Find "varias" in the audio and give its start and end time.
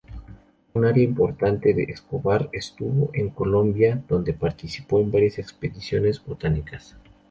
5.11-5.37